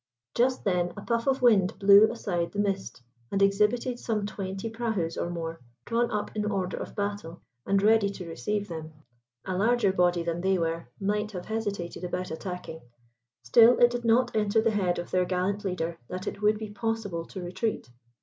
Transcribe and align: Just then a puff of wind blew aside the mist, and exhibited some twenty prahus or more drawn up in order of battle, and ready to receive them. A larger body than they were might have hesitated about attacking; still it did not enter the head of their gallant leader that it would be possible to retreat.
Just 0.33 0.63
then 0.63 0.91
a 0.97 1.01
puff 1.03 1.27
of 1.27 1.43
wind 1.43 1.77
blew 1.77 2.11
aside 2.11 2.53
the 2.53 2.57
mist, 2.59 3.03
and 3.31 3.39
exhibited 3.39 3.99
some 3.99 4.25
twenty 4.25 4.67
prahus 4.67 5.15
or 5.15 5.29
more 5.29 5.59
drawn 5.85 6.09
up 6.09 6.35
in 6.35 6.43
order 6.51 6.75
of 6.77 6.95
battle, 6.95 7.39
and 7.67 7.83
ready 7.83 8.09
to 8.09 8.27
receive 8.27 8.67
them. 8.67 8.93
A 9.45 9.55
larger 9.55 9.93
body 9.93 10.23
than 10.23 10.41
they 10.41 10.57
were 10.57 10.87
might 10.99 11.33
have 11.33 11.45
hesitated 11.45 12.03
about 12.03 12.31
attacking; 12.31 12.81
still 13.43 13.77
it 13.77 13.91
did 13.91 14.03
not 14.03 14.35
enter 14.35 14.59
the 14.59 14.71
head 14.71 14.97
of 14.97 15.11
their 15.11 15.23
gallant 15.25 15.63
leader 15.63 15.99
that 16.07 16.25
it 16.25 16.41
would 16.41 16.57
be 16.57 16.69
possible 16.71 17.23
to 17.25 17.39
retreat. 17.43 17.91